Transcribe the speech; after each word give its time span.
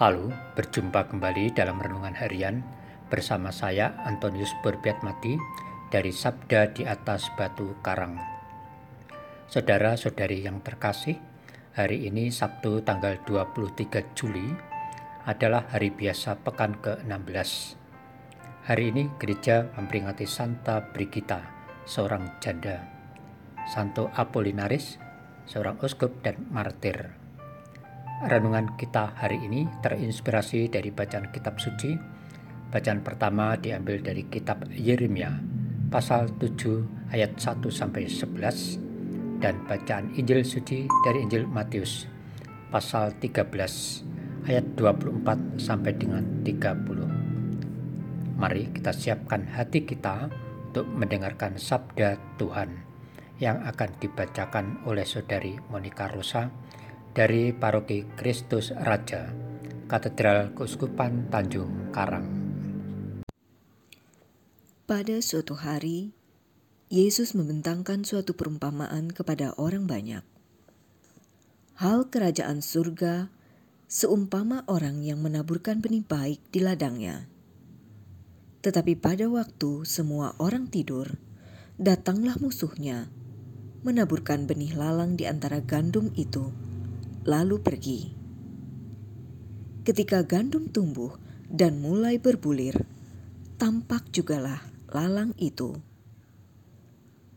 Lalu 0.00 0.32
berjumpa 0.56 1.12
kembali 1.12 1.52
dalam 1.52 1.76
renungan 1.76 2.16
harian 2.16 2.64
bersama 3.12 3.52
saya 3.52 3.92
Antonius 4.08 4.48
Mati 5.04 5.36
dari 5.92 6.08
Sabda 6.08 6.72
di 6.72 6.88
atas 6.88 7.28
Batu 7.36 7.76
Karang. 7.84 8.16
Saudara-saudari 9.52 10.40
yang 10.40 10.64
terkasih, 10.64 11.20
hari 11.76 12.08
ini 12.08 12.32
Sabtu 12.32 12.80
tanggal 12.80 13.20
23 13.28 14.16
Juli 14.16 14.48
adalah 15.28 15.68
hari 15.68 15.92
biasa 15.92 16.40
pekan 16.48 16.80
ke-16. 16.80 17.76
Hari 18.72 18.84
ini 18.96 19.04
gereja 19.20 19.68
memperingati 19.76 20.24
Santa 20.24 20.80
Brigita, 20.80 21.44
seorang 21.84 22.40
janda, 22.40 22.88
Santo 23.68 24.08
Apollinaris, 24.16 24.96
seorang 25.44 25.76
uskup 25.84 26.24
dan 26.24 26.48
martir. 26.48 27.19
Renungan 28.20 28.76
kita 28.76 29.16
hari 29.16 29.40
ini 29.40 29.64
terinspirasi 29.80 30.68
dari 30.68 30.92
bacaan 30.92 31.32
kitab 31.32 31.56
suci. 31.56 31.96
Bacaan 32.68 33.00
pertama 33.00 33.56
diambil 33.56 33.96
dari 34.04 34.28
kitab 34.28 34.68
Yeremia 34.68 35.40
pasal 35.88 36.28
7 36.36 37.16
ayat 37.16 37.40
1 37.40 37.64
sampai 37.72 38.04
11 38.04 39.40
dan 39.40 39.64
bacaan 39.64 40.12
Injil 40.20 40.44
suci 40.44 40.84
dari 41.00 41.24
Injil 41.24 41.48
Matius 41.48 42.04
pasal 42.68 43.16
13 43.16 43.40
ayat 44.52 44.68
24 44.76 45.56
sampai 45.56 45.96
dengan 45.96 46.44
30. 46.44 48.36
Mari 48.36 48.68
kita 48.68 48.92
siapkan 48.92 49.48
hati 49.48 49.88
kita 49.88 50.28
untuk 50.68 50.84
mendengarkan 50.92 51.56
sabda 51.56 52.20
Tuhan 52.36 52.84
yang 53.40 53.64
akan 53.64 53.96
dibacakan 53.96 54.84
oleh 54.84 55.08
saudari 55.08 55.56
Monica 55.72 56.04
Rosa 56.12 56.52
dari 57.10 57.50
Paroki 57.50 58.06
Kristus 58.14 58.70
Raja, 58.70 59.26
Katedral 59.90 60.54
Keuskupan 60.54 61.26
Tanjung 61.26 61.90
Karang. 61.90 62.22
Pada 64.86 65.18
suatu 65.18 65.58
hari, 65.58 66.14
Yesus 66.86 67.34
membentangkan 67.34 68.06
suatu 68.06 68.38
perumpamaan 68.38 69.10
kepada 69.10 69.58
orang 69.58 69.90
banyak. 69.90 70.22
Hal 71.82 72.06
kerajaan 72.06 72.62
surga 72.62 73.26
seumpama 73.90 74.62
orang 74.70 75.02
yang 75.02 75.18
menaburkan 75.18 75.82
benih 75.82 76.06
baik 76.06 76.38
di 76.54 76.62
ladangnya. 76.62 77.26
Tetapi 78.62 78.94
pada 78.94 79.26
waktu 79.26 79.82
semua 79.82 80.38
orang 80.38 80.70
tidur, 80.70 81.18
datanglah 81.74 82.38
musuhnya, 82.38 83.10
menaburkan 83.82 84.46
benih 84.46 84.78
lalang 84.78 85.18
di 85.18 85.26
antara 85.26 85.58
gandum 85.58 86.12
itu 86.14 86.69
lalu 87.24 87.60
pergi. 87.60 88.00
Ketika 89.84 90.24
gandum 90.24 90.72
tumbuh 90.72 91.16
dan 91.48 91.80
mulai 91.84 92.16
berbulir, 92.16 92.76
tampak 93.60 94.08
jugalah 94.08 94.64
lalang 94.88 95.36
itu. 95.36 95.76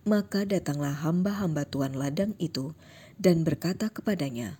Maka 0.03 0.43
datanglah 0.43 0.95
hamba-hamba 1.03 1.63
tuan 1.67 1.95
ladang 1.95 2.35
itu 2.39 2.75
dan 3.15 3.47
berkata 3.47 3.87
kepadanya, 3.87 4.59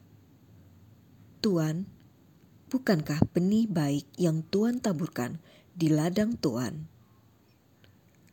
Tuan, 1.43 1.87
bukankah 2.71 3.19
benih 3.35 3.67
baik 3.67 4.07
yang 4.15 4.43
Tuan 4.47 4.79
taburkan 4.79 5.43
di 5.75 5.91
ladang 5.91 6.39
Tuan? 6.39 6.87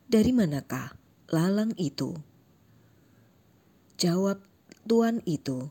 Dari 0.06 0.30
manakah 0.30 0.94
lalang 1.30 1.74
itu? 1.74 2.14
Jawab 3.98 4.42
Tuan 4.86 5.22
itu, 5.26 5.70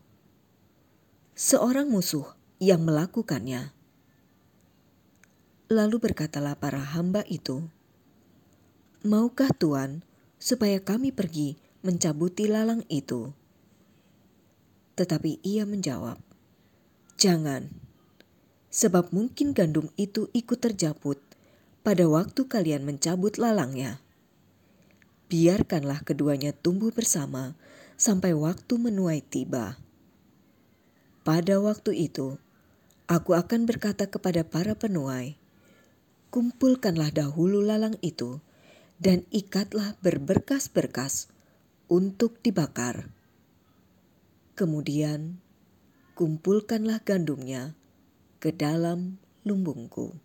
seorang 1.40 1.88
musuh 1.88 2.36
yang 2.59 2.84
melakukannya. 2.84 3.72
Lalu 5.72 5.96
berkatalah 6.04 6.59
para 6.59 6.84
hamba 6.84 7.23
itu, 7.31 7.64
"Maukah 9.08 9.48
Tuhan 9.56 10.04
supaya 10.36 10.84
kami 10.84 11.16
pergi 11.16 11.56
mencabuti 11.80 12.52
lalang 12.52 12.84
itu?" 12.91 13.31
Tetapi 15.00 15.40
ia 15.40 15.63
menjawab, 15.63 16.19
"Jangan, 17.16 17.72
sebab 18.68 19.16
mungkin 19.16 19.56
gandum 19.56 19.88
itu 19.96 20.28
ikut 20.36 20.59
terjaput 20.59 21.24
pada 21.88 22.03
waktu 22.03 22.52
kalian 22.52 22.84
mencabut 22.84 23.40
lalangnya. 23.40 24.03
Biarkanlah 25.31 26.03
keduanya 26.03 26.52
tumbuh 26.52 26.92
bersama 26.92 27.56
sampai 27.96 28.36
waktu 28.36 28.75
menuai 28.75 29.24
tiba." 29.24 29.80
Pada 31.29 31.62
waktu 31.62 32.09
itu, 32.09 32.41
aku 33.06 33.38
akan 33.38 33.69
berkata 33.69 34.09
kepada 34.09 34.41
para 34.41 34.73
penuai, 34.73 35.38
kumpulkanlah 36.34 37.13
dahulu 37.13 37.62
lalang 37.62 38.01
itu 38.01 38.41
dan 38.97 39.29
ikatlah 39.29 39.94
berberkas-berkas 40.01 41.29
untuk 41.85 42.41
dibakar. 42.41 43.13
Kemudian, 44.57 45.38
kumpulkanlah 46.18 47.06
gandumnya 47.06 47.78
ke 48.41 48.50
dalam 48.50 49.22
lumbungku. 49.45 50.18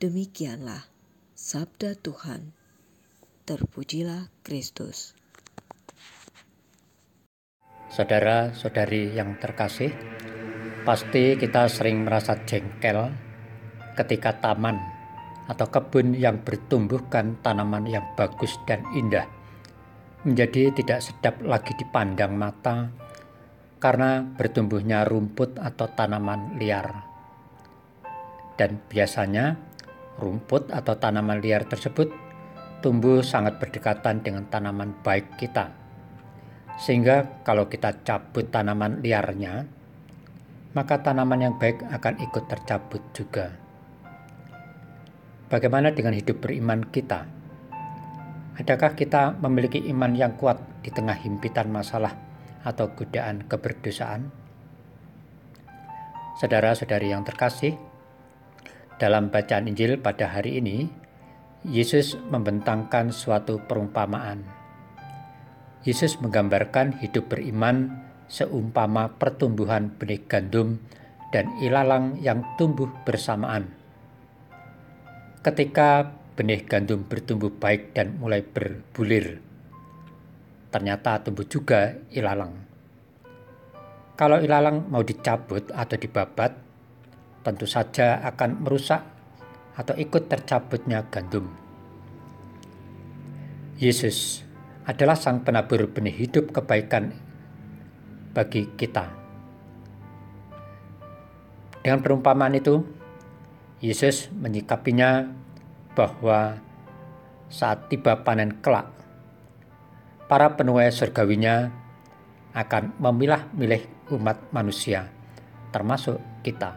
Demikianlah 0.00 0.88
sabda 1.36 2.00
Tuhan. 2.00 2.56
Terpujilah 3.44 4.32
Kristus. 4.40 5.19
Saudara-saudari 7.90 9.18
yang 9.18 9.34
terkasih, 9.42 9.90
pasti 10.86 11.34
kita 11.34 11.66
sering 11.66 12.06
merasa 12.06 12.38
jengkel 12.46 13.10
ketika 13.98 14.38
taman 14.38 14.78
atau 15.50 15.66
kebun 15.66 16.14
yang 16.14 16.38
bertumbuhkan 16.46 17.42
tanaman 17.42 17.90
yang 17.90 18.06
bagus 18.14 18.54
dan 18.62 18.86
indah 18.94 19.26
menjadi 20.22 20.70
tidak 20.70 21.02
sedap 21.02 21.42
lagi 21.42 21.74
dipandang 21.74 22.38
mata 22.38 22.94
karena 23.82 24.22
bertumbuhnya 24.38 25.02
rumput 25.02 25.58
atau 25.58 25.90
tanaman 25.90 26.62
liar. 26.62 26.94
Dan 28.54 28.86
biasanya 28.86 29.58
rumput 30.22 30.70
atau 30.70 30.94
tanaman 30.94 31.42
liar 31.42 31.66
tersebut 31.66 32.06
tumbuh 32.86 33.18
sangat 33.26 33.58
berdekatan 33.58 34.22
dengan 34.22 34.46
tanaman 34.46 34.94
baik 35.02 35.34
kita 35.34 35.89
sehingga 36.80 37.44
kalau 37.44 37.68
kita 37.68 38.00
cabut 38.00 38.48
tanaman 38.48 39.04
liarnya, 39.04 39.68
maka 40.72 41.04
tanaman 41.04 41.44
yang 41.44 41.54
baik 41.60 41.84
akan 41.84 42.14
ikut 42.24 42.44
tercabut 42.48 43.04
juga. 43.12 43.52
Bagaimana 45.52 45.92
dengan 45.92 46.16
hidup 46.16 46.40
beriman 46.40 46.88
kita? 46.88 47.28
Adakah 48.56 48.96
kita 48.96 49.36
memiliki 49.44 49.84
iman 49.92 50.16
yang 50.16 50.40
kuat 50.40 50.56
di 50.80 50.88
tengah 50.88 51.20
himpitan 51.20 51.68
masalah 51.68 52.16
atau 52.64 52.96
godaan 52.96 53.44
keberdosaan? 53.44 54.32
Saudara-saudari 56.40 57.12
yang 57.12 57.28
terkasih, 57.28 57.76
dalam 58.96 59.28
bacaan 59.28 59.68
Injil 59.68 60.00
pada 60.00 60.32
hari 60.32 60.64
ini, 60.64 60.88
Yesus 61.60 62.16
membentangkan 62.16 63.12
suatu 63.12 63.60
perumpamaan 63.68 64.59
Yesus 65.80 66.20
menggambarkan 66.20 67.00
hidup 67.00 67.32
beriman 67.32 68.04
seumpama 68.28 69.16
pertumbuhan 69.16 69.88
benih 69.96 70.20
gandum 70.28 70.76
dan 71.32 71.48
ilalang 71.64 72.20
yang 72.20 72.44
tumbuh 72.60 72.92
bersamaan. 73.08 73.72
Ketika 75.40 76.12
benih 76.36 76.68
gandum 76.68 77.08
bertumbuh 77.08 77.48
baik 77.48 77.96
dan 77.96 78.20
mulai 78.20 78.44
berbulir, 78.44 79.40
ternyata 80.68 81.24
tumbuh 81.24 81.48
juga 81.48 81.96
ilalang. 82.12 82.52
Kalau 84.20 84.36
ilalang 84.36 84.84
mau 84.92 85.00
dicabut 85.00 85.72
atau 85.72 85.96
dibabat, 85.96 86.52
tentu 87.40 87.64
saja 87.64 88.20
akan 88.20 88.68
merusak 88.68 89.00
atau 89.80 89.96
ikut 89.96 90.28
tercabutnya 90.28 91.08
gandum. 91.08 91.48
Yesus 93.80 94.44
adalah 94.90 95.14
sang 95.14 95.46
penabur 95.46 95.86
benih 95.86 96.26
hidup 96.26 96.50
kebaikan 96.50 97.14
bagi 98.34 98.66
kita. 98.74 99.06
Dengan 101.78 102.02
perumpamaan 102.02 102.58
itu, 102.58 102.82
Yesus 103.78 104.34
menyikapinya 104.34 105.30
bahwa 105.94 106.58
saat 107.46 107.86
tiba 107.86 108.18
panen 108.26 108.58
kelak, 108.58 108.90
para 110.26 110.58
penuai 110.58 110.90
surgawinya 110.90 111.70
akan 112.50 112.98
memilah-milih 112.98 114.10
umat 114.18 114.50
manusia, 114.50 115.06
termasuk 115.70 116.18
kita. 116.42 116.74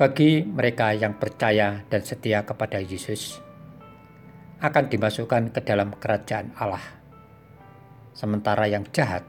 Bagi 0.00 0.40
mereka 0.40 0.96
yang 0.96 1.20
percaya 1.20 1.84
dan 1.92 2.00
setia 2.00 2.48
kepada 2.48 2.80
Yesus, 2.80 3.36
akan 4.60 4.92
dimasukkan 4.92 5.56
ke 5.56 5.60
dalam 5.64 5.96
kerajaan 5.96 6.52
Allah. 6.60 6.84
Sementara 8.12 8.68
yang 8.68 8.84
jahat 8.92 9.24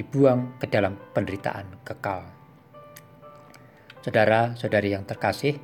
dibuang 0.00 0.56
ke 0.56 0.64
dalam 0.64 0.96
penderitaan 1.12 1.84
kekal. 1.84 2.24
Saudara-saudari 4.00 4.96
yang 4.96 5.04
terkasih, 5.04 5.60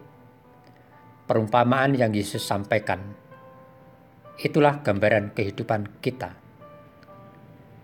perumpamaan 1.25 1.97
yang 1.97 2.13
Yesus 2.13 2.45
sampaikan 2.45 3.17
itulah 4.45 4.85
gambaran 4.85 5.33
kehidupan 5.33 6.05
kita, 6.05 6.37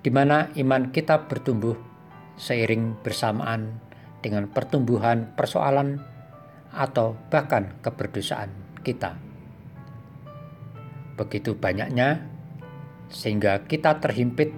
di 0.04 0.12
mana 0.12 0.52
iman 0.60 0.92
kita 0.92 1.24
bertumbuh 1.24 1.72
seiring 2.36 3.00
bersamaan 3.00 3.80
dengan 4.20 4.44
pertumbuhan 4.52 5.32
persoalan 5.32 6.04
atau 6.76 7.16
bahkan 7.32 7.80
keberdosaan 7.80 8.52
kita. 8.84 9.31
Begitu 11.22 11.54
banyaknya, 11.54 12.18
sehingga 13.06 13.62
kita 13.62 14.02
terhimpit 14.02 14.50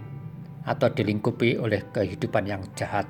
atau 0.64 0.88
dilingkupi 0.88 1.60
oleh 1.60 1.84
kehidupan 1.92 2.48
yang 2.48 2.64
jahat. 2.72 3.04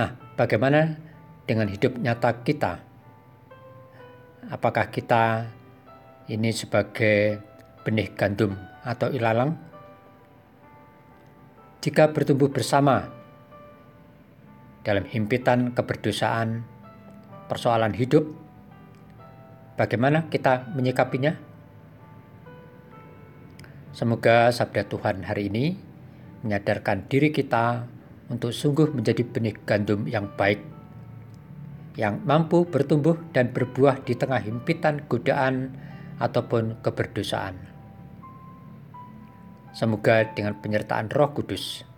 Nah, 0.00 0.16
bagaimana 0.32 0.96
dengan 1.44 1.68
hidup 1.68 2.00
nyata 2.00 2.40
kita? 2.40 2.80
Apakah 4.48 4.88
kita 4.88 5.44
ini 6.32 6.56
sebagai 6.56 7.36
benih 7.84 8.16
gandum 8.16 8.56
atau 8.80 9.12
ilalang? 9.12 9.60
Jika 11.84 12.16
bertumbuh 12.16 12.48
bersama 12.48 13.12
dalam 14.80 15.04
himpitan 15.04 15.76
keberdosaan, 15.76 16.64
persoalan 17.52 17.92
hidup, 17.92 18.24
bagaimana 19.80 20.28
kita 20.28 20.68
menyikapinya? 20.76 21.40
Semoga 23.96 24.52
sabda 24.52 24.84
Tuhan 24.84 25.24
hari 25.24 25.48
ini 25.48 25.72
menyadarkan 26.44 27.08
diri 27.08 27.32
kita 27.32 27.88
untuk 28.28 28.52
sungguh 28.52 28.92
menjadi 28.92 29.24
benih 29.24 29.56
gandum 29.64 30.04
yang 30.04 30.28
baik, 30.36 30.60
yang 31.96 32.20
mampu 32.28 32.68
bertumbuh 32.68 33.16
dan 33.32 33.56
berbuah 33.56 34.04
di 34.04 34.12
tengah 34.12 34.44
himpitan 34.44 35.08
godaan 35.08 35.72
ataupun 36.20 36.84
keberdosaan. 36.84 37.56
Semoga 39.72 40.28
dengan 40.36 40.60
penyertaan 40.60 41.08
Roh 41.08 41.32
Kudus, 41.32 41.88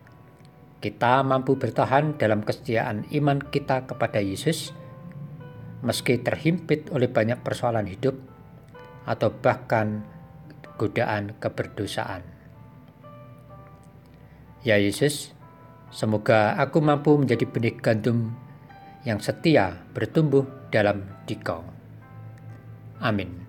kita 0.78 1.26
mampu 1.26 1.58
bertahan 1.58 2.14
dalam 2.14 2.46
kesetiaan 2.46 3.10
iman 3.10 3.42
kita 3.42 3.90
kepada 3.90 4.22
Yesus, 4.22 4.70
meski 5.82 6.22
terhimpit 6.22 6.88
oleh 6.94 7.10
banyak 7.10 7.42
persoalan 7.42 7.90
hidup 7.90 8.14
atau 9.06 9.34
bahkan 9.34 10.06
godaan 10.78 11.34
keberdosaan. 11.42 12.22
Ya 14.62 14.78
Yesus, 14.78 15.34
Semoga 15.92 16.56
aku 16.56 16.80
mampu 16.80 17.12
menjadi 17.20 17.44
benih 17.44 17.76
gandum 17.76 18.32
yang 19.04 19.20
setia 19.20 19.84
bertumbuh 19.92 20.48
dalam 20.72 21.04
dikau. 21.28 21.60
Amin. 22.96 23.41